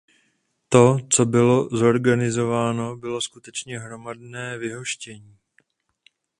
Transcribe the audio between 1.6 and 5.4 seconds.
zorganizováno, bylo skutečně hromadné vyhoštění.